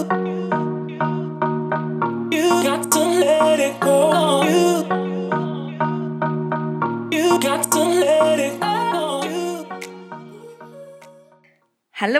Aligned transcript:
Hallo 0.00 0.08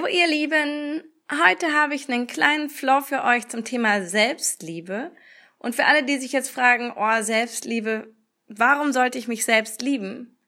ihr 0.06 0.26
Lieben, 0.28 1.02
heute 1.32 1.72
habe 1.72 1.94
ich 1.94 2.10
einen 2.10 2.26
kleinen 2.26 2.68
Flow 2.68 3.00
für 3.00 3.24
euch 3.24 3.48
zum 3.48 3.64
Thema 3.64 4.02
Selbstliebe. 4.02 5.12
Und 5.58 5.74
für 5.74 5.86
alle, 5.86 6.02
die 6.02 6.18
sich 6.18 6.32
jetzt 6.32 6.50
fragen, 6.50 6.92
oh, 6.94 7.22
Selbstliebe, 7.22 8.14
warum 8.46 8.92
sollte 8.92 9.16
ich 9.16 9.26
mich 9.26 9.46
selbst 9.46 9.80
lieben? 9.80 10.38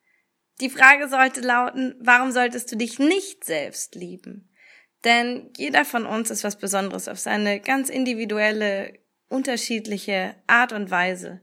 Die 0.61 0.69
Frage 0.69 1.09
sollte 1.09 1.41
lauten, 1.41 1.95
warum 1.99 2.31
solltest 2.31 2.71
du 2.73 2.77
dich 2.77 2.99
nicht 2.99 3.45
selbst 3.45 3.95
lieben? 3.95 4.52
Denn 5.05 5.51
jeder 5.57 5.85
von 5.85 6.07
uns 6.07 6.31
ist 6.31 6.45
was 6.45 6.57
Besonderes 6.57 7.09
auf 7.09 7.19
seine 7.19 7.61
ganz 7.61 7.89
individuelle, 7.89 8.99
unterschiedliche 9.29 10.37
Art 10.47 10.73
und 10.73 10.91
Weise. 10.91 11.41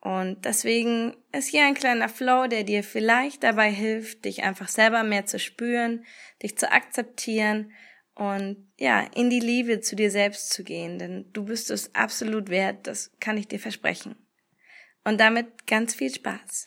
Und 0.00 0.44
deswegen 0.44 1.16
ist 1.30 1.48
hier 1.48 1.64
ein 1.64 1.74
kleiner 1.74 2.08
Flow, 2.08 2.48
der 2.48 2.64
dir 2.64 2.82
vielleicht 2.82 3.44
dabei 3.44 3.70
hilft, 3.70 4.24
dich 4.24 4.42
einfach 4.42 4.68
selber 4.68 5.04
mehr 5.04 5.26
zu 5.26 5.38
spüren, 5.38 6.04
dich 6.42 6.58
zu 6.58 6.70
akzeptieren 6.72 7.72
und 8.14 8.72
ja, 8.78 9.00
in 9.14 9.30
die 9.30 9.40
Liebe 9.40 9.80
zu 9.80 9.96
dir 9.96 10.10
selbst 10.10 10.52
zu 10.52 10.64
gehen, 10.64 10.98
denn 10.98 11.32
du 11.32 11.44
bist 11.44 11.70
es 11.70 11.94
absolut 11.94 12.50
wert, 12.50 12.86
das 12.86 13.12
kann 13.20 13.38
ich 13.38 13.48
dir 13.48 13.60
versprechen. 13.60 14.16
Und 15.04 15.18
damit 15.18 15.66
ganz 15.66 15.94
viel 15.94 16.12
Spaß. 16.12 16.66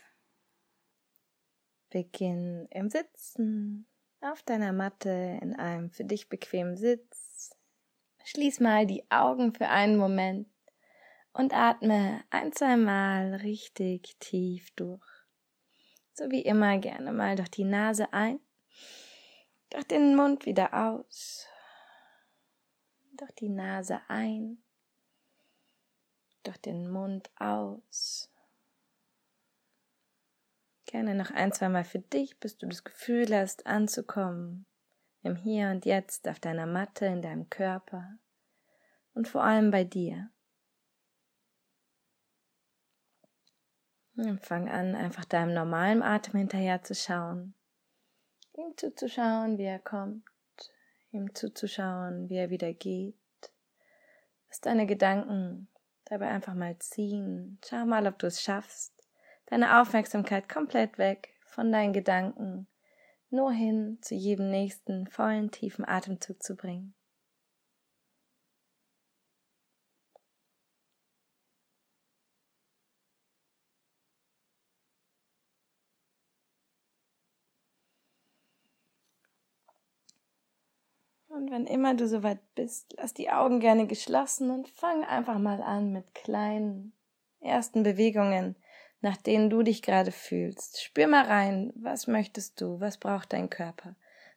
Beginn 1.89 2.67
im 2.71 2.89
Sitzen, 2.89 3.85
auf 4.31 4.43
deiner 4.43 4.73
Matte, 4.73 5.39
in 5.41 5.55
einem 5.55 5.89
für 5.91 6.03
dich 6.03 6.29
bequemen 6.29 6.77
Sitz. 6.77 7.55
Schließ 8.23 8.59
mal 8.59 8.85
die 8.85 9.09
Augen 9.11 9.53
für 9.53 9.67
einen 9.67 9.97
Moment 9.97 10.47
und 11.33 11.53
atme 11.53 12.23
ein, 12.31 12.51
zwei 12.53 12.75
Mal 12.75 13.35
richtig 13.35 14.15
tief 14.19 14.71
durch. 14.75 15.05
So 16.13 16.31
wie 16.31 16.41
immer 16.41 16.77
gerne 16.79 17.11
mal 17.11 17.35
durch 17.35 17.51
die 17.51 17.65
Nase 17.65 18.11
ein, 18.13 18.39
durch 19.69 19.83
den 19.85 20.15
Mund 20.15 20.45
wieder 20.45 20.73
aus, 20.73 21.45
durch 23.17 23.31
die 23.33 23.49
Nase 23.49 24.01
ein, 24.07 24.63
durch 26.43 26.57
den 26.57 26.89
Mund 26.89 27.29
aus. 27.37 28.31
Gerne 30.95 31.13
noch 31.13 31.31
ein, 31.31 31.51
zwei 31.51 31.67
Mal 31.67 31.83
für 31.83 31.99
dich, 31.99 32.39
bis 32.39 32.57
du 32.57 32.67
das 32.67 32.85
Gefühl 32.85 33.35
hast, 33.35 33.67
anzukommen 33.67 34.65
im 35.23 35.35
Hier 35.35 35.67
und 35.71 35.85
Jetzt 35.85 36.25
auf 36.29 36.39
deiner 36.39 36.65
Matte, 36.65 37.05
in 37.05 37.21
deinem 37.21 37.49
Körper 37.49 38.17
und 39.13 39.27
vor 39.27 39.43
allem 39.43 39.71
bei 39.71 39.83
dir. 39.83 40.29
Und 44.15 44.45
fang 44.45 44.69
an, 44.69 44.95
einfach 44.95 45.25
deinem 45.25 45.53
normalen 45.53 46.01
Atem 46.01 46.39
hinterher 46.39 46.81
zu 46.81 46.95
schauen, 46.95 47.55
ihm 48.53 48.71
zuzuschauen, 48.77 49.57
wie 49.57 49.65
er 49.65 49.79
kommt, 49.79 50.23
ihm 51.11 51.35
zuzuschauen, 51.35 52.29
wie 52.29 52.37
er 52.37 52.49
wieder 52.49 52.71
geht. 52.71 53.17
Lass 54.47 54.61
deine 54.61 54.85
Gedanken 54.85 55.67
dabei 56.05 56.29
einfach 56.29 56.53
mal 56.53 56.79
ziehen. 56.79 57.59
Schau 57.65 57.85
mal, 57.85 58.07
ob 58.07 58.17
du 58.17 58.27
es 58.27 58.41
schaffst, 58.41 58.94
deine 59.47 59.81
Aufmerksamkeit 59.81 60.49
komplett 60.49 60.97
weg 60.97 61.33
von 61.45 61.71
deinen 61.71 61.93
Gedanken, 61.93 62.67
nur 63.29 63.51
hin 63.51 63.99
zu 64.01 64.15
jedem 64.15 64.49
nächsten 64.49 65.07
vollen, 65.07 65.51
tiefen 65.51 65.87
Atemzug 65.87 66.41
zu 66.41 66.55
bringen. 66.55 66.93
Und 81.35 81.51
wenn 81.51 81.67
immer 81.67 81.93
du 81.95 82.07
soweit 82.07 82.39
bist, 82.55 82.95
lass 82.97 83.13
die 83.13 83.29
Augen 83.29 83.59
gerne 83.59 83.87
geschlossen 83.87 84.51
und 84.51 84.69
fang 84.69 85.03
einfach 85.03 85.37
mal 85.37 85.61
an 85.61 85.91
mit 85.91 86.15
kleinen 86.15 86.93
ersten 87.41 87.83
Bewegungen 87.83 88.55
nach 89.05 89.17
denen 89.17 89.51
du 89.51 89.61
dich 89.61 89.83
gerade 89.83 90.11
fühlst. 90.11 90.81
Spür 90.81 91.05
mal 91.05 91.25
rein, 91.25 91.71
was 91.75 92.07
möchtest 92.07 92.59
du, 92.59 92.79
was 92.79 92.97
braucht 92.97 93.33
dein 93.33 93.51
Körper, 93.51 93.95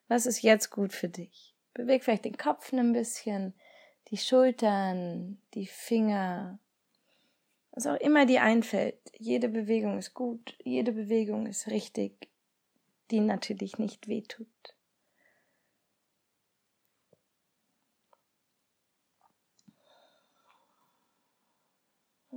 was 0.08 0.26
ist 0.26 0.42
jetzt 0.42 0.68
gut 0.68 0.92
für 0.92 1.08
dich. 1.08 1.54
Beweg 1.72 2.04
vielleicht 2.04 2.26
den 2.26 2.36
Kopf 2.36 2.70
ein 2.74 2.92
bisschen, 2.92 3.54
die 4.08 4.18
Schultern, 4.18 5.40
die 5.54 5.66
Finger, 5.66 6.58
was 7.72 7.86
auch 7.86 7.96
immer 7.96 8.26
dir 8.26 8.42
einfällt. 8.42 9.00
Jede 9.16 9.48
Bewegung 9.48 9.96
ist 9.96 10.12
gut, 10.12 10.54
jede 10.62 10.92
Bewegung 10.92 11.46
ist 11.46 11.68
richtig, 11.68 12.28
die 13.10 13.20
natürlich 13.20 13.78
nicht 13.78 14.06
wehtut. 14.06 14.74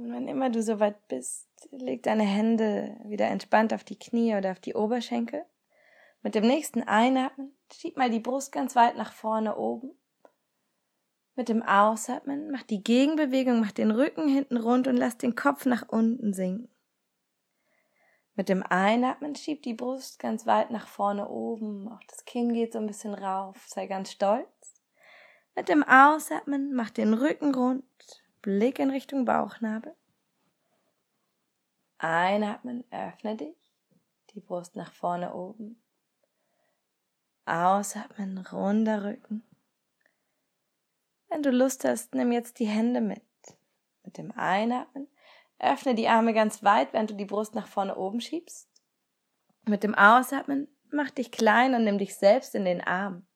Und 0.01 0.13
wenn 0.13 0.27
immer 0.27 0.49
du 0.49 0.63
soweit 0.63 1.07
bist, 1.09 1.47
leg 1.69 2.01
deine 2.01 2.23
Hände 2.23 2.97
wieder 3.05 3.27
entspannt 3.27 3.71
auf 3.71 3.83
die 3.83 3.99
Knie 3.99 4.35
oder 4.35 4.49
auf 4.51 4.59
die 4.59 4.73
Oberschenkel. 4.73 5.45
Mit 6.23 6.33
dem 6.33 6.47
nächsten 6.47 6.81
Einatmen 6.81 7.55
schieb 7.71 7.97
mal 7.97 8.09
die 8.09 8.19
Brust 8.19 8.51
ganz 8.51 8.75
weit 8.75 8.97
nach 8.97 9.13
vorne 9.13 9.55
oben. 9.57 9.91
Mit 11.35 11.49
dem 11.49 11.61
Ausatmen 11.61 12.49
mach 12.49 12.63
die 12.63 12.83
Gegenbewegung, 12.83 13.59
mach 13.59 13.71
den 13.71 13.91
Rücken 13.91 14.27
hinten 14.27 14.57
rund 14.57 14.87
und 14.87 14.97
lass 14.97 15.19
den 15.19 15.35
Kopf 15.35 15.67
nach 15.67 15.87
unten 15.87 16.33
sinken. 16.33 16.69
Mit 18.33 18.49
dem 18.49 18.63
Einatmen 18.63 19.35
schieb 19.35 19.61
die 19.61 19.75
Brust 19.75 20.17
ganz 20.17 20.47
weit 20.47 20.71
nach 20.71 20.87
vorne 20.87 21.29
oben, 21.29 21.87
auch 21.89 22.03
das 22.07 22.25
Kinn 22.25 22.53
geht 22.53 22.73
so 22.73 22.79
ein 22.79 22.87
bisschen 22.87 23.13
rauf, 23.13 23.65
sei 23.67 23.85
ganz 23.85 24.11
stolz. 24.11 24.81
Mit 25.55 25.69
dem 25.69 25.83
Ausatmen 25.83 26.73
mach 26.73 26.89
den 26.89 27.13
Rücken 27.13 27.53
rund, 27.53 27.83
Blick 28.41 28.79
in 28.79 28.89
Richtung 28.89 29.25
Bauchnabel. 29.25 29.95
Einatmen, 31.99 32.83
öffne 32.89 33.35
dich, 33.35 33.55
die 34.33 34.39
Brust 34.39 34.75
nach 34.75 34.91
vorne 34.91 35.35
oben. 35.35 35.83
Ausatmen, 37.45 38.39
runder 38.39 39.03
Rücken. 39.03 39.43
Wenn 41.29 41.43
du 41.43 41.51
Lust 41.51 41.85
hast, 41.85 42.15
nimm 42.15 42.31
jetzt 42.31 42.57
die 42.57 42.65
Hände 42.65 43.01
mit. 43.01 43.21
Mit 44.03 44.17
dem 44.17 44.31
Einatmen 44.31 45.07
öffne 45.59 45.93
die 45.93 46.07
Arme 46.07 46.33
ganz 46.33 46.63
weit, 46.63 46.93
während 46.93 47.11
du 47.11 47.15
die 47.15 47.25
Brust 47.25 47.53
nach 47.53 47.67
vorne 47.67 47.95
oben 47.95 48.21
schiebst. 48.21 48.67
Mit 49.67 49.83
dem 49.83 49.93
Ausatmen 49.93 50.67
mach 50.89 51.11
dich 51.11 51.31
klein 51.31 51.75
und 51.75 51.83
nimm 51.83 51.99
dich 51.99 52.15
selbst 52.15 52.55
in 52.55 52.65
den 52.65 52.81
Arm. 52.81 53.27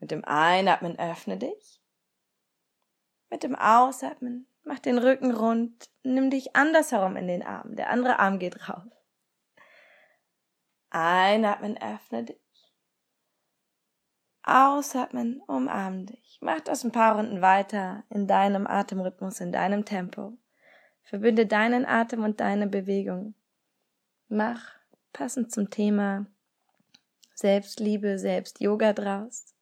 Mit 0.00 0.10
dem 0.10 0.24
Einatmen 0.24 0.98
öffne 0.98 1.38
dich. 1.38 1.83
Mit 3.34 3.42
dem 3.42 3.56
Ausatmen 3.56 4.46
mach 4.62 4.78
den 4.78 4.96
Rücken 4.96 5.32
rund, 5.32 5.90
nimm 6.04 6.30
dich 6.30 6.54
andersherum 6.54 7.16
in 7.16 7.26
den 7.26 7.42
Arm, 7.42 7.74
der 7.74 7.90
andere 7.90 8.20
Arm 8.20 8.38
geht 8.38 8.68
rauf. 8.68 8.84
Einatmen, 10.90 11.76
öffne 11.82 12.22
dich. 12.22 12.38
Ausatmen, 14.44 15.42
umarm 15.48 16.06
dich. 16.06 16.38
Mach 16.42 16.60
das 16.60 16.84
ein 16.84 16.92
paar 16.92 17.16
Runden 17.16 17.42
weiter 17.42 18.04
in 18.08 18.28
deinem 18.28 18.68
Atemrhythmus, 18.68 19.40
in 19.40 19.50
deinem 19.50 19.84
Tempo. 19.84 20.38
Verbinde 21.02 21.44
deinen 21.44 21.86
Atem 21.86 22.22
und 22.22 22.38
deine 22.38 22.68
Bewegung. 22.68 23.34
Mach 24.28 24.76
passend 25.12 25.50
zum 25.50 25.70
Thema 25.70 26.26
Selbstliebe, 27.34 28.16
Selbst-Yoga 28.16 28.92
draus 28.92 29.53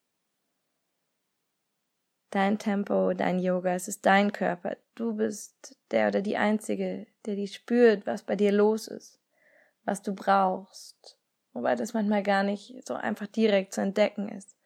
dein 2.34 2.58
Tempo, 2.58 3.12
dein 3.12 3.38
Yoga, 3.38 3.74
es 3.74 3.88
ist 3.88 4.04
dein 4.04 4.32
Körper. 4.32 4.76
Du 4.94 5.14
bist 5.14 5.76
der 5.90 6.08
oder 6.08 6.22
die 6.22 6.36
Einzige, 6.36 7.06
der 7.26 7.36
die 7.36 7.46
spürt, 7.46 8.06
was 8.06 8.22
bei 8.22 8.36
dir 8.36 8.50
los 8.50 8.88
ist, 8.88 9.20
was 9.84 10.02
du 10.02 10.14
brauchst. 10.14 11.18
Wobei 11.52 11.76
das 11.76 11.94
manchmal 11.94 12.22
gar 12.22 12.42
nicht 12.42 12.86
so 12.86 12.94
einfach 12.94 13.26
direkt 13.26 13.74
zu 13.74 13.82
entdecken 13.82 14.28
ist. 14.30 14.56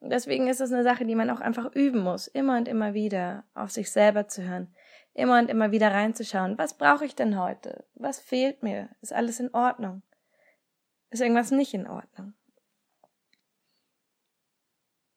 Und 0.00 0.10
deswegen 0.10 0.48
ist 0.48 0.60
es 0.60 0.72
eine 0.72 0.82
Sache, 0.82 1.04
die 1.04 1.14
man 1.14 1.30
auch 1.30 1.40
einfach 1.40 1.74
üben 1.74 2.00
muss, 2.00 2.26
immer 2.26 2.56
und 2.56 2.68
immer 2.68 2.94
wieder 2.94 3.44
auf 3.54 3.70
sich 3.70 3.90
selber 3.90 4.26
zu 4.26 4.42
hören, 4.42 4.74
immer 5.12 5.38
und 5.38 5.48
immer 5.48 5.70
wieder 5.70 5.92
reinzuschauen, 5.92 6.58
was 6.58 6.74
brauche 6.74 7.04
ich 7.04 7.14
denn 7.14 7.38
heute? 7.38 7.84
Was 7.94 8.18
fehlt 8.20 8.62
mir? 8.62 8.88
Ist 9.00 9.12
alles 9.12 9.40
in 9.40 9.54
Ordnung? 9.54 10.02
Ist 11.10 11.20
irgendwas 11.20 11.50
nicht 11.50 11.74
in 11.74 11.86
Ordnung? 11.86 12.34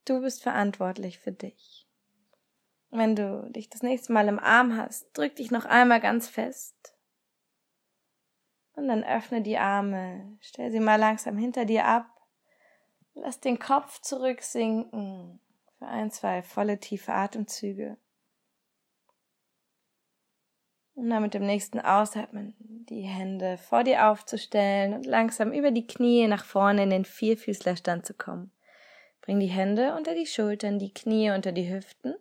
Du 0.07 0.21
bist 0.21 0.41
verantwortlich 0.41 1.19
für 1.19 1.33
dich. 1.33 1.85
Wenn 2.91 3.17
du 3.17 3.49
dich 3.51 3.69
das 3.69 3.83
nächste 3.83 4.13
Mal 4.13 4.29
im 4.29 4.39
Arm 4.39 4.77
hast, 4.77 5.05
drück 5.17 5.35
dich 5.35 5.51
noch 5.51 5.65
einmal 5.65 5.99
ganz 5.99 6.29
fest. 6.29 6.95
Und 8.75 8.87
dann 8.87 9.03
öffne 9.03 9.41
die 9.41 9.57
Arme, 9.57 10.37
stell 10.39 10.71
sie 10.71 10.79
mal 10.79 10.95
langsam 10.95 11.37
hinter 11.37 11.65
dir 11.65 11.83
ab. 11.83 12.05
Lass 13.15 13.41
den 13.41 13.59
Kopf 13.59 13.99
zurücksinken 13.99 15.41
für 15.77 15.87
ein, 15.87 16.09
zwei 16.09 16.41
volle 16.41 16.79
tiefe 16.79 17.11
Atemzüge. 17.11 17.97
Und 20.95 21.09
dann 21.09 21.21
mit 21.21 21.33
dem 21.33 21.45
nächsten 21.45 21.81
Ausatmen 21.81 22.55
die 22.59 23.01
Hände 23.01 23.57
vor 23.57 23.83
dir 23.83 24.07
aufzustellen 24.07 24.93
und 24.93 25.05
langsam 25.05 25.51
über 25.51 25.71
die 25.71 25.85
Knie 25.85 26.27
nach 26.27 26.45
vorne 26.45 26.83
in 26.83 26.91
den 26.91 27.03
Vierfüßlerstand 27.03 28.05
zu 28.05 28.13
kommen. 28.13 28.53
Bring 29.27 29.41
die 29.41 29.47
Hände 29.47 29.93
unter 29.93 30.15
die 30.15 30.25
Schultern, 30.25 30.79
die 30.79 30.93
Knie 30.93 31.31
unter 31.31 31.51
die 31.51 31.69
Hüften. 31.69 32.15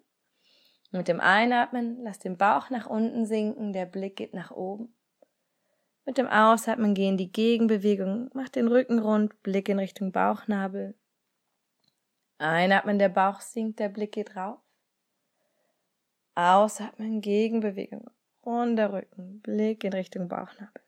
Mit 0.91 1.07
dem 1.07 1.21
Einatmen 1.21 2.03
lass 2.03 2.19
den 2.19 2.37
Bauch 2.37 2.69
nach 2.69 2.87
unten 2.87 3.27
sinken, 3.27 3.73
der 3.73 3.87
Blick 3.87 4.17
geht 4.17 4.35
nach 4.35 4.51
oben. 4.51 4.93
Mit 6.05 6.19
dem 6.19 6.27
Ausatmen 6.27 6.95
gehen 6.95 7.17
die 7.17 7.31
Gegenbewegungen, 7.31 8.29
mach 8.35 8.49
den 8.49 8.67
Rücken 8.67 8.99
rund, 8.99 9.41
Blick 9.45 9.69
in 9.69 9.79
Richtung 9.79 10.11
Bauchnabel. 10.11 10.97
Einatmen, 12.39 12.99
der 12.99 13.11
Bauch 13.11 13.41
sinkt, 13.41 13.79
der 13.79 13.89
Blick 13.89 14.11
geht 14.11 14.35
rauf. 14.35 14.59
Ausatmen, 16.35 17.21
Gegenbewegung, 17.21 18.11
runder 18.45 18.93
Rücken, 18.93 19.41
Blick 19.43 19.85
in 19.85 19.93
Richtung 19.93 20.27
Bauchnabel. 20.27 20.83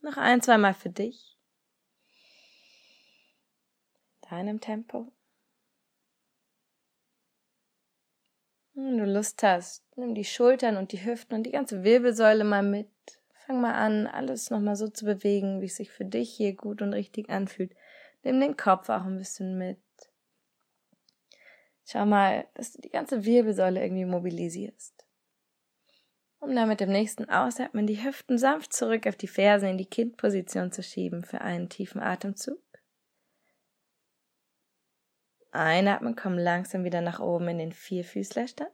Noch 0.00 0.16
ein, 0.16 0.40
zweimal 0.40 0.72
für 0.72 0.88
dich. 0.88 1.36
Deinem 4.22 4.58
Tempo. 4.62 5.12
Wenn 8.84 8.98
du 8.98 9.04
Lust 9.04 9.42
hast, 9.42 9.84
nimm 9.96 10.14
die 10.14 10.24
Schultern 10.24 10.76
und 10.76 10.92
die 10.92 11.04
Hüften 11.04 11.36
und 11.36 11.44
die 11.44 11.52
ganze 11.52 11.84
Wirbelsäule 11.84 12.44
mal 12.44 12.62
mit. 12.62 12.88
Fang 13.46 13.60
mal 13.60 13.74
an, 13.74 14.06
alles 14.06 14.50
nochmal 14.50 14.76
so 14.76 14.88
zu 14.88 15.04
bewegen, 15.04 15.60
wie 15.60 15.66
es 15.66 15.76
sich 15.76 15.90
für 15.90 16.04
dich 16.04 16.30
hier 16.30 16.54
gut 16.54 16.82
und 16.82 16.92
richtig 16.92 17.28
anfühlt. 17.30 17.74
Nimm 18.22 18.40
den 18.40 18.56
Kopf 18.56 18.88
auch 18.88 19.04
ein 19.04 19.18
bisschen 19.18 19.58
mit. 19.58 19.78
Schau 21.84 22.06
mal, 22.06 22.46
dass 22.54 22.72
du 22.72 22.80
die 22.80 22.90
ganze 22.90 23.24
Wirbelsäule 23.24 23.82
irgendwie 23.82 24.04
mobilisierst 24.04 25.00
um 26.40 26.54
dann 26.54 26.68
mit 26.68 26.80
dem 26.80 26.90
nächsten 26.90 27.28
Ausatmen 27.28 27.86
die 27.86 28.02
Hüften 28.02 28.38
sanft 28.38 28.72
zurück 28.72 29.06
auf 29.06 29.16
die 29.16 29.28
Ferse 29.28 29.68
in 29.68 29.78
die 29.78 29.86
Kindposition 29.86 30.72
zu 30.72 30.82
schieben 30.82 31.22
für 31.22 31.42
einen 31.42 31.68
tiefen 31.68 32.00
Atemzug. 32.00 32.58
Einatmen, 35.52 36.16
komm 36.16 36.38
langsam 36.38 36.84
wieder 36.84 37.00
nach 37.00 37.20
oben 37.20 37.48
in 37.48 37.58
den 37.58 37.72
Vierfüßlerstand. 37.72 38.70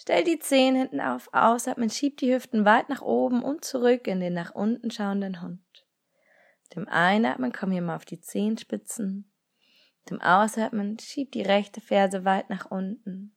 Stell 0.00 0.24
die 0.24 0.38
Zehen 0.38 0.76
hinten 0.76 1.00
auf, 1.00 1.28
ausatmen, 1.32 1.90
schieb 1.90 2.18
die 2.18 2.32
Hüften 2.32 2.64
weit 2.64 2.88
nach 2.88 3.02
oben 3.02 3.42
und 3.42 3.64
zurück 3.64 4.06
in 4.06 4.20
den 4.20 4.34
nach 4.34 4.54
unten 4.54 4.90
schauenden 4.90 5.42
Hund. 5.42 5.60
Mit 6.64 6.76
dem 6.76 6.88
Einatmen 6.88 7.52
komm 7.52 7.70
hier 7.70 7.82
mal 7.82 7.96
auf 7.96 8.04
die 8.04 8.20
Zehenspitzen. 8.20 9.32
Mit 10.00 10.10
dem 10.10 10.20
Ausatmen 10.20 10.98
schieb 10.98 11.32
die 11.32 11.42
rechte 11.42 11.80
Ferse 11.80 12.24
weit 12.24 12.50
nach 12.50 12.70
unten. 12.70 13.36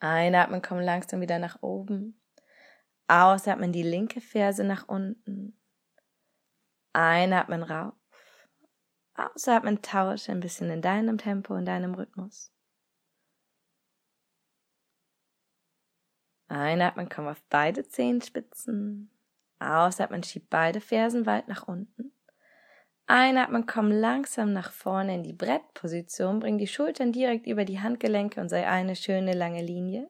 Einatmen, 0.00 0.62
komm 0.62 0.80
langsam 0.80 1.20
wieder 1.20 1.38
nach 1.38 1.62
oben. 1.62 2.20
Ausatmen 3.06 3.72
die 3.72 3.82
linke 3.82 4.20
Ferse 4.20 4.64
nach 4.64 4.88
unten. 4.88 5.58
Einatmen 6.92 7.62
rauf. 7.62 7.94
Ausatmen 9.14 9.82
tausch 9.82 10.28
ein 10.28 10.40
bisschen 10.40 10.70
in 10.70 10.82
deinem 10.82 11.18
Tempo, 11.18 11.54
in 11.54 11.64
deinem 11.64 11.94
Rhythmus. 11.94 12.50
Einatmen, 16.48 17.08
komm 17.08 17.28
auf 17.28 17.42
beide 17.48 17.88
Zehenspitzen. 17.88 19.10
Ausatmen, 19.58 20.22
schieb 20.22 20.50
beide 20.50 20.80
Fersen 20.80 21.24
weit 21.24 21.48
nach 21.48 21.66
unten. 21.66 22.12
Einatmen, 23.06 23.66
komm 23.66 23.90
langsam 23.90 24.52
nach 24.52 24.70
vorne 24.70 25.14
in 25.14 25.22
die 25.22 25.32
Brettposition, 25.32 26.40
bring 26.40 26.58
die 26.58 26.66
Schultern 26.66 27.12
direkt 27.12 27.46
über 27.46 27.64
die 27.64 27.80
Handgelenke 27.80 28.40
und 28.40 28.48
sei 28.48 28.66
eine 28.66 28.96
schöne 28.96 29.32
lange 29.32 29.62
Linie. 29.62 30.08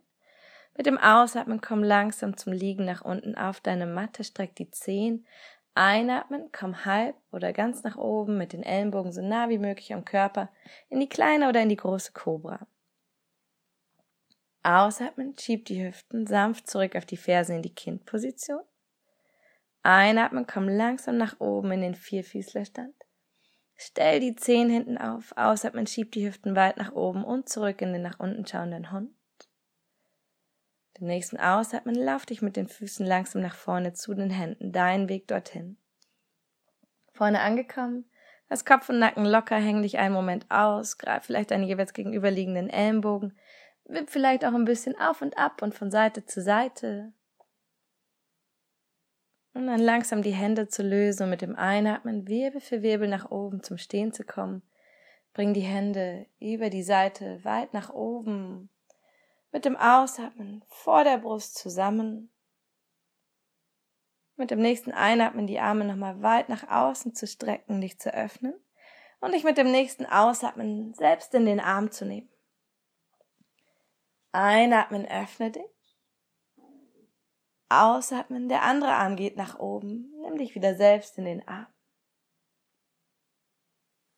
Mit 0.76 0.86
dem 0.86 0.98
Ausatmen 0.98 1.60
komm 1.60 1.82
langsam 1.82 2.36
zum 2.36 2.52
Liegen 2.52 2.84
nach 2.84 3.02
unten 3.02 3.34
auf 3.34 3.60
deine 3.60 3.86
Matte, 3.86 4.24
streck 4.24 4.54
die 4.56 4.70
Zehen. 4.70 5.26
Einatmen, 5.74 6.50
komm 6.52 6.84
halb 6.84 7.16
oder 7.30 7.52
ganz 7.52 7.82
nach 7.82 7.96
oben 7.96 8.36
mit 8.36 8.52
den 8.52 8.62
Ellenbogen 8.62 9.12
so 9.12 9.22
nah 9.22 9.48
wie 9.48 9.58
möglich 9.58 9.94
am 9.94 10.04
Körper 10.04 10.50
in 10.90 11.00
die 11.00 11.08
kleine 11.08 11.48
oder 11.48 11.62
in 11.62 11.70
die 11.70 11.76
große 11.76 12.12
Kobra. 12.12 12.66
Ausatmen, 14.62 15.34
schieb 15.38 15.64
die 15.64 15.84
Hüften 15.84 16.26
sanft 16.26 16.68
zurück 16.68 16.94
auf 16.94 17.06
die 17.06 17.16
Fersen 17.16 17.56
in 17.56 17.62
die 17.62 17.74
Kindposition. 17.74 18.60
Einatmen, 19.82 20.46
komm 20.46 20.68
langsam 20.68 21.16
nach 21.16 21.40
oben 21.40 21.72
in 21.72 21.80
den 21.80 21.94
Vierfüßlerstand. 21.94 22.94
Stell 23.74 24.20
die 24.20 24.36
Zehen 24.36 24.70
hinten 24.70 24.98
auf. 24.98 25.32
Ausatmen, 25.36 25.88
schieb 25.88 26.12
die 26.12 26.26
Hüften 26.26 26.54
weit 26.54 26.76
nach 26.76 26.92
oben 26.92 27.24
und 27.24 27.48
zurück 27.48 27.80
in 27.80 27.92
den 27.92 28.02
nach 28.02 28.20
unten 28.20 28.46
schauenden 28.46 28.92
Hund. 28.92 29.10
Dem 31.02 31.08
nächsten 31.08 31.36
Ausatmen 31.36 31.96
lauf 31.96 32.26
dich 32.26 32.42
mit 32.42 32.54
den 32.54 32.68
Füßen 32.68 33.04
langsam 33.04 33.42
nach 33.42 33.56
vorne 33.56 33.92
zu 33.92 34.14
den 34.14 34.30
Händen, 34.30 34.70
deinen 34.70 35.08
Weg 35.08 35.26
dorthin. 35.26 35.76
Vorne 37.12 37.40
angekommen, 37.40 38.04
das 38.48 38.64
Kopf 38.64 38.88
und 38.88 39.00
Nacken 39.00 39.24
locker, 39.24 39.56
häng 39.56 39.82
dich 39.82 39.98
einen 39.98 40.14
Moment 40.14 40.48
aus, 40.48 40.98
greif 40.98 41.24
vielleicht 41.24 41.50
deine 41.50 41.66
jeweils 41.66 41.92
gegenüberliegenden 41.92 42.70
Ellenbogen, 42.70 43.36
wipp 43.86 44.10
vielleicht 44.10 44.44
auch 44.44 44.54
ein 44.54 44.64
bisschen 44.64 44.96
auf 44.96 45.22
und 45.22 45.36
ab 45.36 45.60
und 45.60 45.74
von 45.74 45.90
Seite 45.90 46.24
zu 46.24 46.40
Seite, 46.40 47.12
und 49.54 49.66
dann 49.66 49.80
langsam 49.80 50.22
die 50.22 50.30
Hände 50.30 50.68
zu 50.68 50.84
lösen 50.84 51.24
und 51.24 51.30
mit 51.30 51.42
dem 51.42 51.56
Einatmen 51.56 52.28
Wirbel 52.28 52.60
für 52.60 52.82
Wirbel 52.82 53.08
nach 53.08 53.28
oben 53.28 53.64
zum 53.64 53.76
Stehen 53.76 54.12
zu 54.12 54.22
kommen. 54.22 54.62
Bring 55.32 55.52
die 55.52 55.62
Hände 55.62 56.26
über 56.38 56.70
die 56.70 56.84
Seite 56.84 57.44
weit 57.44 57.74
nach 57.74 57.90
oben. 57.90 58.70
Mit 59.52 59.66
dem 59.66 59.76
Ausatmen 59.76 60.64
vor 60.68 61.04
der 61.04 61.18
Brust 61.18 61.56
zusammen. 61.56 62.32
Mit 64.36 64.50
dem 64.50 64.60
nächsten 64.60 64.92
Einatmen 64.92 65.46
die 65.46 65.60
Arme 65.60 65.84
nochmal 65.84 66.22
weit 66.22 66.48
nach 66.48 66.68
außen 66.68 67.14
zu 67.14 67.26
strecken, 67.26 67.80
dich 67.80 68.00
zu 68.00 68.12
öffnen. 68.14 68.54
Und 69.20 69.34
dich 69.34 69.44
mit 69.44 69.58
dem 69.58 69.70
nächsten 69.70 70.06
Ausatmen 70.06 70.94
selbst 70.94 71.32
in 71.34 71.46
den 71.46 71.60
Arm 71.60 71.92
zu 71.92 72.06
nehmen. 72.06 72.28
Einatmen, 74.32 75.06
öffne 75.06 75.50
dich. 75.50 75.62
Ausatmen, 77.68 78.48
der 78.48 78.62
andere 78.62 78.92
Arm 78.92 79.16
geht 79.16 79.36
nach 79.36 79.58
oben. 79.58 80.10
Nimm 80.22 80.38
dich 80.38 80.54
wieder 80.54 80.74
selbst 80.74 81.18
in 81.18 81.26
den 81.26 81.46
Arm. 81.46 81.66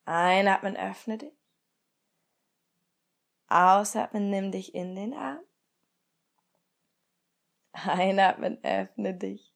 Einatmen, 0.04 0.76
öffne 0.76 1.18
dich. 1.18 1.43
Ausatmen, 3.54 4.30
nimm 4.30 4.52
dich 4.52 4.74
in 4.74 4.94
den 4.94 5.14
Arm. 5.14 5.40
Einatmen, 7.72 8.58
öffne 8.62 9.14
dich. 9.14 9.52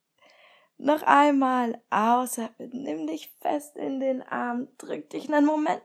Noch 0.77 1.03
einmal 1.03 1.83
ausatmen, 1.91 2.71
nimm 2.73 3.07
dich 3.07 3.31
fest 3.41 3.77
in 3.77 4.01
den 4.01 4.23
Arm, 4.23 4.69
drück 4.79 5.11
dich 5.11 5.29
einen 5.29 5.45
Moment 5.45 5.83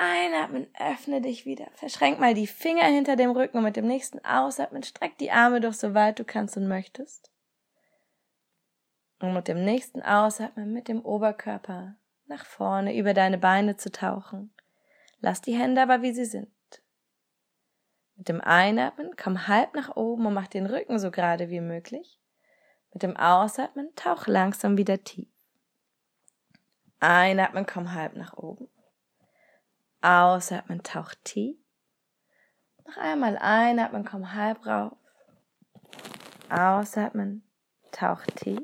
Einatmen, 0.00 0.68
öffne 0.78 1.20
dich 1.20 1.44
wieder. 1.44 1.66
Verschränk 1.74 2.20
mal 2.20 2.32
die 2.32 2.46
Finger 2.46 2.84
hinter 2.84 3.16
dem 3.16 3.32
Rücken 3.32 3.58
und 3.58 3.64
mit 3.64 3.74
dem 3.74 3.88
nächsten 3.88 4.24
Ausatmen 4.24 4.84
streck 4.84 5.18
die 5.18 5.32
Arme 5.32 5.60
durch 5.60 5.76
so 5.76 5.92
weit 5.92 6.20
du 6.20 6.24
kannst 6.24 6.56
und 6.56 6.68
möchtest. 6.68 7.32
Und 9.18 9.34
mit 9.34 9.48
dem 9.48 9.64
nächsten 9.64 10.00
Ausatmen 10.00 10.72
mit 10.72 10.86
dem 10.86 11.04
Oberkörper 11.04 11.96
nach 12.26 12.44
vorne 12.44 12.96
über 12.96 13.12
deine 13.12 13.38
Beine 13.38 13.76
zu 13.76 13.90
tauchen. 13.90 14.54
Lass 15.20 15.40
die 15.40 15.54
Hände 15.54 15.82
aber 15.82 16.02
wie 16.02 16.12
sie 16.12 16.24
sind. 16.24 16.52
Mit 18.16 18.28
dem 18.28 18.40
Einatmen 18.40 19.14
komm 19.16 19.46
halb 19.46 19.74
nach 19.74 19.96
oben 19.96 20.26
und 20.26 20.34
mach 20.34 20.48
den 20.48 20.66
Rücken 20.66 20.98
so 20.98 21.10
gerade 21.10 21.50
wie 21.50 21.60
möglich. 21.60 22.20
Mit 22.92 23.02
dem 23.02 23.16
Ausatmen 23.16 23.94
tauch 23.94 24.26
langsam 24.26 24.76
wieder 24.76 25.02
tief. 25.04 25.28
Einatmen, 27.00 27.64
komm 27.64 27.92
halb 27.92 28.16
nach 28.16 28.36
oben. 28.36 28.68
Ausatmen, 30.00 30.82
taucht 30.82 31.24
tief. 31.24 31.56
Noch 32.84 32.96
einmal 32.96 33.36
einatmen, 33.38 34.04
komm 34.04 34.32
halb 34.32 34.66
rauf. 34.66 34.96
Ausatmen, 36.48 37.48
taucht 37.92 38.34
tief. 38.36 38.62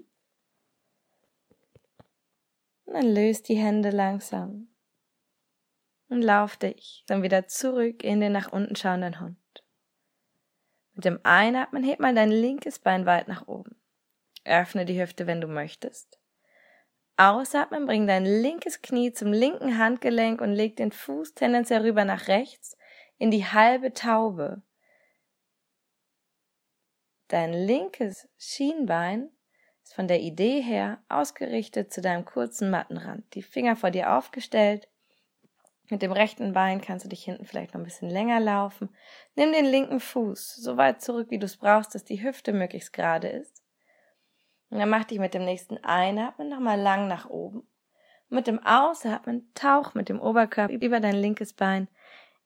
Und 2.87 2.95
dann 2.95 3.07
löst 3.07 3.49
die 3.49 3.57
Hände 3.57 3.91
langsam. 3.91 4.74
Und 6.15 6.23
lauf 6.23 6.57
dich 6.57 7.03
dann 7.09 7.25
wieder 7.25 7.49
zurück 7.49 8.05
in 8.05 8.21
den 8.21 8.31
nach 8.31 8.53
unten 8.53 8.77
schauenden 8.77 9.19
Hund. 9.19 9.37
Mit 10.93 11.05
dem 11.05 11.19
Einatmen 11.25 11.83
heb 11.83 11.99
mal 11.99 12.15
dein 12.15 12.31
linkes 12.31 12.79
Bein 12.79 13.05
weit 13.05 13.27
nach 13.27 13.49
oben. 13.49 13.75
Öffne 14.45 14.85
die 14.85 15.03
Hüfte, 15.03 15.27
wenn 15.27 15.41
du 15.41 15.49
möchtest. 15.49 16.21
Ausatmen, 17.17 17.87
bring 17.87 18.07
dein 18.07 18.25
linkes 18.25 18.81
Knie 18.81 19.13
zum 19.13 19.33
linken 19.33 19.77
Handgelenk 19.77 20.41
und 20.41 20.53
leg 20.53 20.77
den 20.77 20.93
Fuß 20.93 21.35
tendenziell 21.35 21.81
rüber 21.83 22.05
nach 22.05 22.29
rechts 22.29 22.77
in 23.19 23.33
die 23.33 23.47
halbe 23.47 23.93
Taube. 23.93 24.63
Dein 27.27 27.53
linkes 27.53 28.29
Schienbein 28.39 29.31
ist 29.83 29.95
von 29.95 30.07
der 30.07 30.21
Idee 30.21 30.61
her 30.61 31.03
ausgerichtet 31.09 31.93
zu 31.93 32.01
deinem 32.03 32.25
kurzen 32.25 32.71
Mattenrand. 32.71 33.35
Die 33.35 33.43
Finger 33.43 33.75
vor 33.75 33.91
dir 33.91 34.17
aufgestellt, 34.17 34.87
Mit 35.91 36.01
dem 36.01 36.13
rechten 36.13 36.53
Bein 36.55 36.81
kannst 36.81 37.05
du 37.05 37.09
dich 37.11 37.25
hinten 37.25 37.45
vielleicht 37.45 37.75
noch 37.75 37.81
ein 37.81 37.85
bisschen 37.85 38.09
länger 38.09 38.41
laufen. 38.41 38.89
Nimm 39.37 39.53
den 39.53 39.67
linken 39.67 40.01
Fuß 40.01 40.57
so 40.57 40.77
weit 40.77 41.03
zurück, 41.03 41.31
wie 41.31 41.39
du 41.39 41.45
es 41.45 41.59
brauchst, 41.59 41.95
dass 41.95 42.05
die 42.05 42.23
Hüfte 42.23 42.53
möglichst 42.53 42.93
gerade 42.93 43.29
ist. 43.29 43.63
Und 44.71 44.79
dann 44.79 44.89
mach 44.89 45.05
dich 45.05 45.19
mit 45.19 45.35
dem 45.35 45.45
nächsten 45.45 45.77
Einatmen 45.85 46.49
nochmal 46.49 46.81
lang 46.81 47.07
nach 47.07 47.29
oben. 47.29 47.61
Und 48.31 48.37
mit 48.37 48.47
dem 48.47 48.65
Ausatmen 48.65 49.51
tauch 49.55 49.95
mit 49.95 50.09
dem 50.09 50.21
Oberkörper 50.21 50.73
über 50.73 51.01
dein 51.01 51.17
linkes 51.17 51.53
Bein 51.53 51.89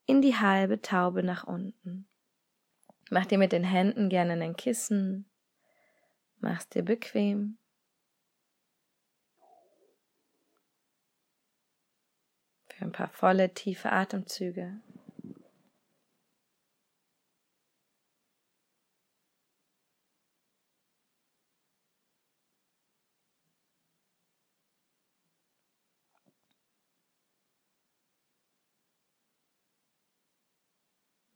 in 0.07 0.21
die 0.21 0.37
halbe 0.37 0.83
Taube 0.83 1.23
nach 1.23 1.45
unten. 1.45 2.09
Mach 3.11 3.27
dir 3.27 3.39
mit 3.39 3.53
den 3.53 3.65
Händen 3.65 4.09
gerne 4.09 4.33
ein 4.33 4.57
Kissen. 4.57 5.31
Mach's 6.41 6.69
dir 6.69 6.83
bequem. 6.83 7.59
Für 12.79 12.85
ein 12.85 12.93
paar 12.93 13.09
volle, 13.09 13.53
tiefe 13.55 13.91
Atemzüge. 13.91 14.81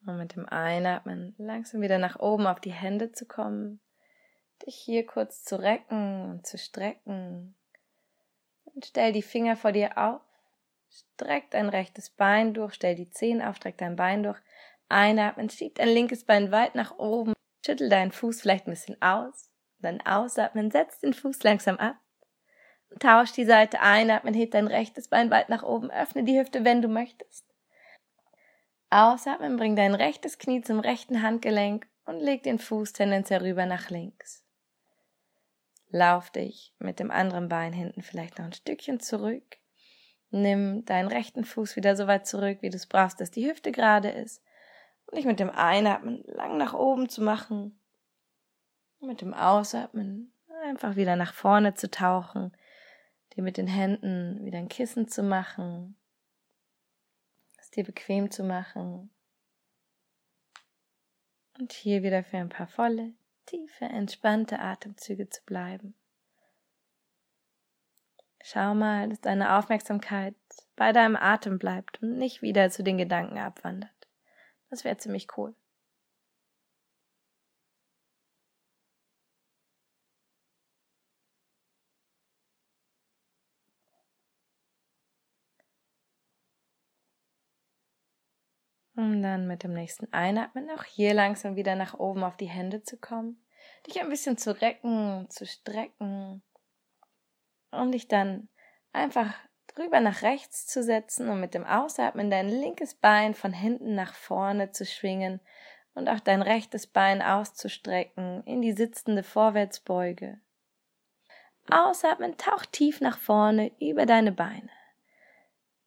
Und 0.06 0.18
mit 0.18 0.36
dem 0.36 0.48
Einatmen 0.48 1.34
langsam 1.38 1.80
wieder 1.80 1.98
nach 1.98 2.20
oben 2.20 2.46
auf 2.46 2.60
die 2.60 2.72
Hände 2.72 3.10
zu 3.10 3.26
kommen, 3.26 3.80
dich 4.64 4.76
hier 4.76 5.04
kurz 5.04 5.42
zu 5.42 5.58
recken 5.58 6.30
und 6.30 6.46
zu 6.46 6.56
strecken. 6.56 7.56
Und 8.64 8.86
stell 8.86 9.12
die 9.12 9.22
Finger 9.22 9.56
vor 9.56 9.72
dir 9.72 9.98
auf 9.98 10.20
Streck 10.92 11.50
dein 11.50 11.68
rechtes 11.68 12.10
Bein 12.10 12.52
durch, 12.52 12.74
stell 12.74 12.94
die 12.94 13.08
Zehen 13.10 13.40
auf, 13.40 13.56
streck 13.56 13.78
dein 13.78 13.96
Bein 13.96 14.22
durch. 14.22 14.38
Einatmen, 14.88 15.48
schieb 15.48 15.76
dein 15.76 15.88
linkes 15.88 16.24
Bein 16.24 16.52
weit 16.52 16.74
nach 16.74 16.98
oben, 16.98 17.32
schüttel 17.64 17.88
deinen 17.88 18.12
Fuß 18.12 18.42
vielleicht 18.42 18.66
ein 18.66 18.72
bisschen 18.72 19.00
aus. 19.00 19.50
Dann 19.78 20.00
ausatmen, 20.02 20.70
setz 20.70 21.00
den 21.00 21.14
Fuß 21.14 21.42
langsam 21.42 21.78
ab. 21.78 21.96
Tausch 23.00 23.32
die 23.32 23.46
Seite, 23.46 23.80
einatmen, 23.80 24.34
heb 24.34 24.50
dein 24.50 24.66
rechtes 24.66 25.08
Bein 25.08 25.30
weit 25.30 25.48
nach 25.48 25.62
oben, 25.62 25.90
öffne 25.90 26.24
die 26.24 26.38
Hüfte, 26.38 26.64
wenn 26.64 26.82
du 26.82 26.88
möchtest. 26.88 27.46
Ausatmen, 28.90 29.56
bring 29.56 29.74
dein 29.74 29.94
rechtes 29.94 30.38
Knie 30.38 30.60
zum 30.60 30.78
rechten 30.78 31.22
Handgelenk 31.22 31.88
und 32.04 32.20
leg 32.20 32.42
den 32.42 32.58
Fuß 32.58 32.92
tendenziell 32.92 33.40
rüber 33.40 33.64
nach 33.64 33.88
links. 33.88 34.44
Lauf 35.88 36.30
dich 36.30 36.74
mit 36.78 37.00
dem 37.00 37.10
anderen 37.10 37.48
Bein 37.48 37.72
hinten 37.72 38.02
vielleicht 38.02 38.38
noch 38.38 38.46
ein 38.46 38.52
Stückchen 38.52 39.00
zurück. 39.00 39.61
Nimm 40.34 40.86
deinen 40.86 41.08
rechten 41.08 41.44
Fuß 41.44 41.76
wieder 41.76 41.94
so 41.94 42.06
weit 42.06 42.26
zurück, 42.26 42.58
wie 42.62 42.70
du 42.70 42.76
es 42.76 42.86
brauchst, 42.86 43.20
dass 43.20 43.30
die 43.30 43.48
Hüfte 43.48 43.70
gerade 43.70 44.08
ist. 44.08 44.42
Und 45.06 45.18
dich 45.18 45.26
mit 45.26 45.38
dem 45.38 45.50
Einatmen 45.50 46.24
lang 46.24 46.56
nach 46.56 46.72
oben 46.72 47.10
zu 47.10 47.20
machen. 47.20 47.78
Und 48.98 49.08
mit 49.08 49.20
dem 49.20 49.34
Ausatmen 49.34 50.32
einfach 50.64 50.96
wieder 50.96 51.16
nach 51.16 51.34
vorne 51.34 51.74
zu 51.74 51.90
tauchen. 51.90 52.56
Dir 53.36 53.42
mit 53.42 53.58
den 53.58 53.66
Händen 53.66 54.42
wieder 54.42 54.58
ein 54.58 54.70
Kissen 54.70 55.06
zu 55.06 55.22
machen. 55.22 55.96
Es 57.58 57.70
dir 57.70 57.84
bequem 57.84 58.30
zu 58.30 58.42
machen. 58.42 59.10
Und 61.58 61.74
hier 61.74 62.02
wieder 62.02 62.24
für 62.24 62.38
ein 62.38 62.48
paar 62.48 62.68
volle, 62.68 63.12
tiefe, 63.44 63.84
entspannte 63.84 64.60
Atemzüge 64.60 65.28
zu 65.28 65.42
bleiben. 65.44 65.94
Schau 68.44 68.74
mal, 68.74 69.08
dass 69.08 69.20
deine 69.20 69.56
Aufmerksamkeit 69.56 70.34
bei 70.76 70.92
deinem 70.92 71.16
Atem 71.16 71.58
bleibt 71.58 72.02
und 72.02 72.18
nicht 72.18 72.42
wieder 72.42 72.70
zu 72.70 72.82
den 72.82 72.98
Gedanken 72.98 73.38
abwandert. 73.38 73.90
Das 74.68 74.84
wäre 74.84 74.96
ziemlich 74.96 75.28
cool. 75.36 75.54
Um 88.96 89.22
dann 89.22 89.46
mit 89.46 89.62
dem 89.62 89.72
nächsten 89.72 90.12
Einatmen 90.12 90.68
auch 90.70 90.84
hier 90.84 91.14
langsam 91.14 91.56
wieder 91.56 91.76
nach 91.76 91.94
oben 91.94 92.24
auf 92.24 92.36
die 92.36 92.46
Hände 92.46 92.82
zu 92.82 92.98
kommen, 92.98 93.42
dich 93.86 94.00
ein 94.00 94.08
bisschen 94.10 94.36
zu 94.36 94.60
recken, 94.60 95.28
zu 95.30 95.46
strecken, 95.46 96.42
um 97.72 97.92
dich 97.92 98.08
dann 98.08 98.48
einfach 98.92 99.34
drüber 99.74 100.00
nach 100.00 100.22
rechts 100.22 100.66
zu 100.66 100.82
setzen 100.82 101.28
und 101.28 101.40
mit 101.40 101.54
dem 101.54 101.64
Ausatmen 101.64 102.30
dein 102.30 102.48
linkes 102.48 102.94
Bein 102.94 103.34
von 103.34 103.52
hinten 103.52 103.94
nach 103.94 104.14
vorne 104.14 104.70
zu 104.70 104.84
schwingen 104.84 105.40
und 105.94 106.08
auch 106.08 106.20
dein 106.20 106.42
rechtes 106.42 106.86
Bein 106.86 107.22
auszustrecken 107.22 108.42
in 108.44 108.62
die 108.62 108.72
sitzende 108.72 109.22
Vorwärtsbeuge. 109.22 110.40
Ausatmen, 111.70 112.36
tauch 112.36 112.64
tief 112.66 113.00
nach 113.00 113.18
vorne 113.18 113.72
über 113.80 114.06
deine 114.06 114.32
Beine. 114.32 114.70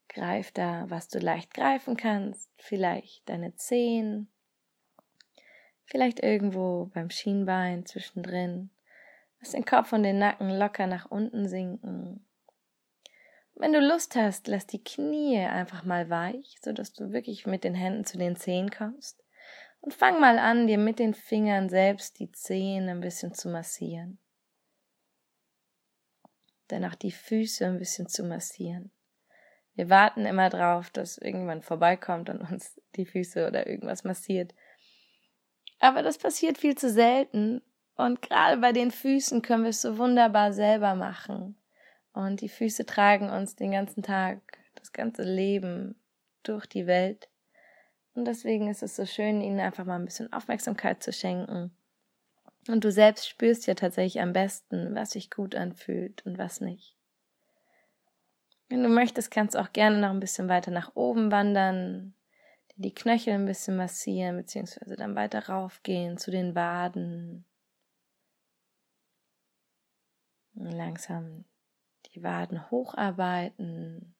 Greif 0.07 0.51
da, 0.51 0.85
was 0.89 1.09
du 1.09 1.19
leicht 1.19 1.53
greifen 1.53 1.97
kannst, 1.97 2.49
vielleicht 2.57 3.27
deine 3.27 3.55
Zehen, 3.55 4.31
vielleicht 5.83 6.21
irgendwo 6.21 6.85
beim 6.93 7.09
Schienbein 7.09 7.85
zwischendrin. 7.85 8.69
Lass 9.39 9.51
den 9.51 9.65
Kopf 9.65 9.93
und 9.93 10.03
den 10.03 10.19
Nacken 10.19 10.49
locker 10.49 10.87
nach 10.87 11.09
unten 11.09 11.47
sinken. 11.47 12.25
Wenn 13.55 13.71
du 13.71 13.79
Lust 13.79 14.15
hast, 14.15 14.47
lass 14.47 14.67
die 14.67 14.83
Knie 14.83 15.37
einfach 15.39 15.85
mal 15.85 16.09
weich, 16.09 16.57
so 16.61 16.73
dass 16.73 16.91
du 16.91 17.11
wirklich 17.11 17.45
mit 17.45 17.63
den 17.63 17.73
Händen 17.73 18.03
zu 18.03 18.17
den 18.17 18.35
Zehen 18.35 18.69
kommst. 18.69 19.23
Und 19.79 19.93
fang 19.93 20.19
mal 20.19 20.39
an, 20.39 20.67
dir 20.67 20.77
mit 20.77 20.99
den 20.99 21.13
Fingern 21.13 21.69
selbst 21.69 22.19
die 22.19 22.31
Zehen 22.31 22.89
ein 22.89 22.99
bisschen 22.99 23.33
zu 23.33 23.49
massieren. 23.49 24.19
Dann 26.67 26.83
auch 26.83 26.95
die 26.95 27.11
Füße 27.11 27.65
ein 27.65 27.77
bisschen 27.77 28.07
zu 28.07 28.23
massieren. 28.23 28.91
Wir 29.75 29.89
warten 29.89 30.25
immer 30.25 30.49
drauf, 30.49 30.89
dass 30.89 31.17
irgendwann 31.17 31.61
vorbeikommt 31.61 32.29
und 32.29 32.41
uns 32.41 32.81
die 32.95 33.05
Füße 33.05 33.47
oder 33.47 33.67
irgendwas 33.67 34.03
massiert. 34.03 34.55
Aber 35.79 36.01
das 36.01 36.17
passiert 36.17 36.57
viel 36.57 36.75
zu 36.75 36.89
selten 36.89 37.61
und 37.95 38.21
gerade 38.21 38.57
bei 38.57 38.71
den 38.71 38.91
Füßen 38.91 39.41
können 39.41 39.63
wir 39.63 39.69
es 39.69 39.81
so 39.81 39.97
wunderbar 39.97 40.53
selber 40.53 40.95
machen. 40.95 41.57
Und 42.13 42.41
die 42.41 42.49
Füße 42.49 42.85
tragen 42.85 43.29
uns 43.29 43.55
den 43.55 43.71
ganzen 43.71 44.03
Tag, 44.03 44.39
das 44.75 44.93
ganze 44.93 45.23
Leben 45.23 45.95
durch 46.43 46.65
die 46.65 46.87
Welt. 46.87 47.29
Und 48.13 48.25
deswegen 48.25 48.69
ist 48.69 48.83
es 48.83 48.95
so 48.95 49.05
schön, 49.05 49.41
ihnen 49.41 49.59
einfach 49.59 49.85
mal 49.85 49.95
ein 49.95 50.05
bisschen 50.05 50.31
Aufmerksamkeit 50.31 51.03
zu 51.03 51.11
schenken. 51.11 51.75
Und 52.67 52.83
du 52.83 52.91
selbst 52.91 53.27
spürst 53.27 53.67
ja 53.67 53.75
tatsächlich 53.75 54.21
am 54.21 54.33
besten, 54.33 54.95
was 54.95 55.11
sich 55.11 55.29
gut 55.29 55.55
anfühlt 55.55 56.25
und 56.25 56.37
was 56.37 56.61
nicht. 56.61 56.95
Wenn 58.69 58.81
du 58.81 58.89
möchtest, 58.89 59.29
kannst 59.29 59.55
du 59.55 59.59
auch 59.59 59.71
gerne 59.73 59.99
noch 59.99 60.09
ein 60.09 60.19
bisschen 60.19 60.49
weiter 60.49 60.71
nach 60.71 60.95
oben 60.95 61.31
wandern, 61.31 62.15
die 62.77 62.93
Knöchel 62.93 63.33
ein 63.33 63.45
bisschen 63.45 63.77
massieren, 63.77 64.37
beziehungsweise 64.37 64.95
dann 64.95 65.15
weiter 65.15 65.47
raufgehen 65.47 66.17
zu 66.17 66.31
den 66.31 66.55
Waden, 66.55 67.45
Langsam 70.55 71.45
die 72.13 72.23
Waden 72.23 72.71
hocharbeiten 72.71 74.15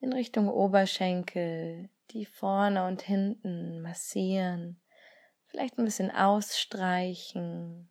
in 0.00 0.12
Richtung 0.12 0.48
Oberschenkel, 0.48 1.88
die 2.10 2.26
vorne 2.26 2.86
und 2.86 3.02
hinten 3.02 3.80
massieren, 3.80 4.80
vielleicht 5.46 5.78
ein 5.78 5.84
bisschen 5.84 6.10
ausstreichen. 6.10 7.90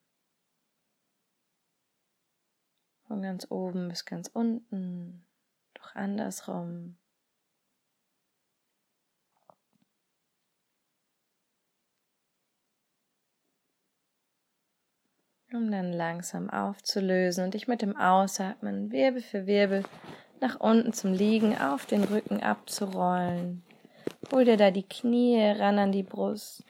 Von 3.07 3.21
ganz 3.21 3.49
oben 3.49 3.89
bis 3.89 4.05
ganz 4.05 4.27
unten, 4.27 5.25
doch 5.73 5.95
andersrum. 5.95 6.97
Um 15.57 15.71
dann 15.71 15.91
langsam 15.91 16.49
aufzulösen 16.49 17.43
und 17.43 17.53
dich 17.53 17.67
mit 17.67 17.81
dem 17.81 17.97
Ausatmen 17.97 18.91
Wirbel 18.91 19.21
für 19.21 19.47
Wirbel 19.47 19.83
nach 20.39 20.59
unten 20.59 20.93
zum 20.93 21.13
Liegen 21.13 21.57
auf 21.57 21.85
den 21.85 22.03
Rücken 22.03 22.41
abzurollen. 22.43 23.63
Hol 24.31 24.45
dir 24.45 24.57
da 24.57 24.71
die 24.71 24.87
Knie 24.87 25.41
ran 25.41 25.79
an 25.79 25.91
die 25.91 26.03
Brust. 26.03 26.63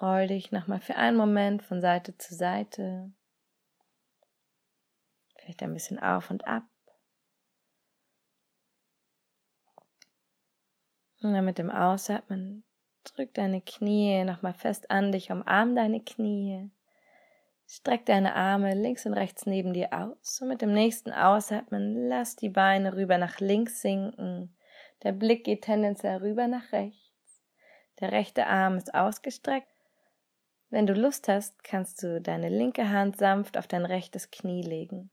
Roll 0.00 0.26
dich 0.26 0.50
nochmal 0.50 0.80
für 0.80 0.96
einen 0.96 1.16
Moment 1.16 1.62
von 1.62 1.80
Seite 1.80 2.18
zu 2.18 2.34
Seite. 2.34 3.12
Vielleicht 5.36 5.62
ein 5.62 5.72
bisschen 5.72 5.98
auf 5.98 6.30
und 6.30 6.46
ab. 6.46 6.64
Und 11.22 11.32
dann 11.32 11.44
mit 11.44 11.58
dem 11.58 11.70
Ausatmen 11.70 12.64
drück 13.04 13.32
deine 13.34 13.60
Knie 13.60 14.24
nochmal 14.24 14.54
fest 14.54 14.90
an 14.90 15.12
dich, 15.12 15.30
umarm 15.30 15.74
deine 15.76 16.02
Knie. 16.02 16.70
Streck 17.66 18.04
deine 18.06 18.34
Arme 18.34 18.74
links 18.74 19.06
und 19.06 19.14
rechts 19.14 19.46
neben 19.46 19.72
dir 19.72 19.92
aus 19.92 20.40
und 20.40 20.48
mit 20.48 20.60
dem 20.60 20.72
nächsten 20.72 21.12
Ausatmen 21.12 22.08
lass 22.08 22.36
die 22.36 22.50
Beine 22.50 22.94
rüber 22.94 23.18
nach 23.18 23.40
links 23.40 23.80
sinken, 23.80 24.56
Der 25.02 25.12
Blick 25.12 25.44
geht 25.44 25.62
tendenziell 25.62 26.18
rüber 26.18 26.46
nach 26.46 26.72
rechts. 26.72 27.42
Der 28.00 28.12
rechte 28.12 28.46
Arm 28.46 28.76
ist 28.76 28.94
ausgestreckt. 28.94 29.68
Wenn 30.70 30.86
du 30.86 30.94
Lust 30.94 31.28
hast, 31.28 31.62
kannst 31.62 32.02
du 32.02 32.20
deine 32.20 32.48
linke 32.48 32.90
Hand 32.90 33.16
sanft 33.16 33.56
auf 33.56 33.66
dein 33.66 33.84
rechtes 33.86 34.30
Knie 34.30 34.62
legen. 34.62 35.10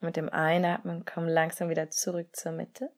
Mit 0.00 0.16
dem 0.16 0.30
Einatmen 0.30 1.04
komm 1.04 1.28
langsam 1.28 1.68
wieder 1.68 1.90
zurück 1.90 2.34
zur 2.34 2.52
Mitte. 2.52 2.90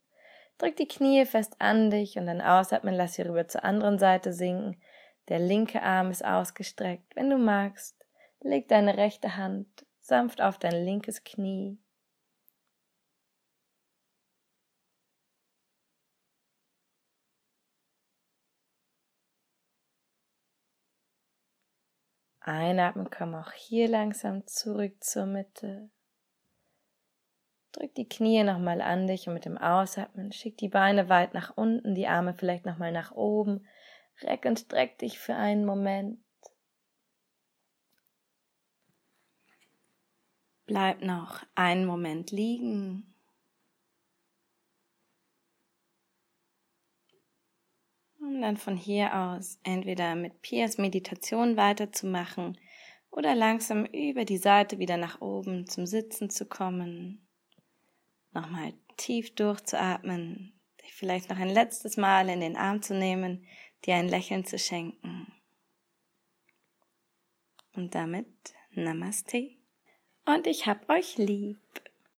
Drück 0.62 0.76
die 0.76 0.86
Knie 0.86 1.26
fest 1.26 1.56
an 1.58 1.90
dich 1.90 2.16
und 2.18 2.26
dann 2.26 2.40
ausatmen 2.40 2.94
lass 2.94 3.14
sie 3.14 3.22
rüber 3.22 3.48
zur 3.48 3.64
anderen 3.64 3.98
Seite 3.98 4.32
sinken. 4.32 4.80
Der 5.28 5.40
linke 5.40 5.82
Arm 5.82 6.12
ist 6.12 6.24
ausgestreckt. 6.24 7.16
Wenn 7.16 7.30
du 7.30 7.36
magst, 7.36 7.96
leg 8.40 8.68
deine 8.68 8.96
rechte 8.96 9.36
Hand 9.36 9.66
sanft 9.98 10.40
auf 10.40 10.58
dein 10.58 10.84
linkes 10.84 11.24
Knie. 11.24 11.78
Einatmen, 22.38 23.10
komm 23.10 23.34
auch 23.34 23.50
hier 23.50 23.88
langsam 23.88 24.46
zurück 24.46 25.02
zur 25.02 25.26
Mitte. 25.26 25.90
Drück 27.72 27.94
die 27.94 28.08
Knie 28.08 28.44
nochmal 28.44 28.82
an 28.82 29.06
dich 29.06 29.26
und 29.26 29.34
mit 29.34 29.46
dem 29.46 29.56
Ausatmen 29.56 30.30
schick 30.32 30.58
die 30.58 30.68
Beine 30.68 31.08
weit 31.08 31.32
nach 31.32 31.56
unten, 31.56 31.94
die 31.94 32.06
Arme 32.06 32.34
vielleicht 32.34 32.66
nochmal 32.66 32.92
nach 32.92 33.12
oben. 33.12 33.66
Reck 34.20 34.44
und 34.44 34.58
streck 34.58 34.98
dich 34.98 35.18
für 35.18 35.34
einen 35.34 35.64
Moment. 35.64 36.18
Bleib 40.66 41.02
noch 41.02 41.42
einen 41.54 41.86
Moment 41.86 42.30
liegen. 42.30 43.14
Um 48.20 48.40
dann 48.40 48.56
von 48.58 48.76
hier 48.76 49.14
aus 49.18 49.58
entweder 49.64 50.14
mit 50.14 50.42
Pias 50.42 50.78
Meditation 50.78 51.56
weiterzumachen 51.56 52.58
oder 53.10 53.34
langsam 53.34 53.86
über 53.86 54.24
die 54.24 54.36
Seite 54.36 54.78
wieder 54.78 54.98
nach 54.98 55.20
oben 55.20 55.66
zum 55.66 55.86
Sitzen 55.86 56.30
zu 56.30 56.46
kommen 56.46 57.21
nochmal 58.32 58.74
tief 58.96 59.34
durchzuatmen, 59.34 60.52
dich 60.82 60.92
vielleicht 60.94 61.30
noch 61.30 61.38
ein 61.38 61.48
letztes 61.48 61.96
Mal 61.96 62.28
in 62.28 62.40
den 62.40 62.56
Arm 62.56 62.82
zu 62.82 62.94
nehmen, 62.94 63.46
dir 63.84 63.96
ein 63.96 64.08
Lächeln 64.08 64.44
zu 64.44 64.58
schenken. 64.58 65.32
Und 67.74 67.94
damit 67.94 68.26
Namaste 68.72 69.56
und 70.24 70.46
ich 70.46 70.66
hab 70.66 70.88
euch 70.88 71.16
lieb. 71.16 71.58